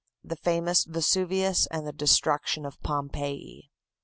[0.23, 3.69] The Famous Vesuvius and the Destruction of Pompeii.